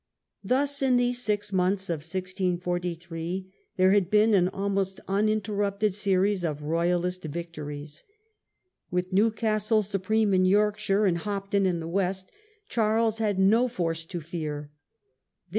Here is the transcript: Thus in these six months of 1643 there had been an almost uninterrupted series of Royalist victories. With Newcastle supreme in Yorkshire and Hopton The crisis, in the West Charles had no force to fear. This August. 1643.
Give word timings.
Thus 0.43 0.81
in 0.81 0.97
these 0.97 1.21
six 1.21 1.53
months 1.53 1.87
of 1.87 1.97
1643 1.97 3.53
there 3.77 3.91
had 3.91 4.09
been 4.09 4.33
an 4.33 4.47
almost 4.49 4.99
uninterrupted 5.07 5.93
series 5.93 6.43
of 6.43 6.63
Royalist 6.63 7.23
victories. 7.25 8.03
With 8.89 9.13
Newcastle 9.13 9.83
supreme 9.83 10.33
in 10.33 10.43
Yorkshire 10.43 11.05
and 11.05 11.19
Hopton 11.19 11.65
The 11.65 11.69
crisis, 11.69 11.73
in 11.75 11.79
the 11.81 11.87
West 11.87 12.31
Charles 12.67 13.17
had 13.19 13.37
no 13.37 13.67
force 13.67 14.03
to 14.05 14.21
fear. 14.21 14.71
This 14.73 14.73
August. 14.73 14.75
1643. 14.75 14.75